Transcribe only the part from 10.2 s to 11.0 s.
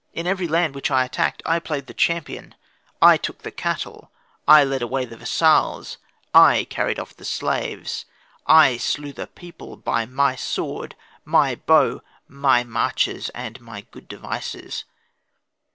sword,